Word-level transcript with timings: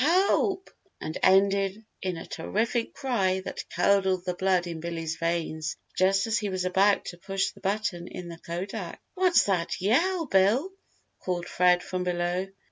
Help!" 0.01 0.71
and 0.99 1.15
ended 1.21 1.85
in 2.01 2.17
a 2.17 2.25
terrific 2.25 2.91
cry 2.95 3.39
that 3.41 3.63
curdled 3.75 4.25
the 4.25 4.33
blood 4.33 4.65
in 4.65 4.79
Billy's 4.79 5.17
veins 5.17 5.77
just 5.95 6.25
as 6.25 6.39
he 6.39 6.49
was 6.49 6.65
about 6.65 7.05
to 7.05 7.19
push 7.19 7.51
the 7.51 7.59
button 7.61 8.07
in 8.07 8.27
the 8.27 8.39
kodak. 8.39 8.99
"What's 9.13 9.43
that 9.43 9.79
yell, 9.79 10.25
Bill?" 10.25 10.71
called 11.19 11.45
Fred 11.45 11.83
from 11.83 12.03
below. 12.03 12.47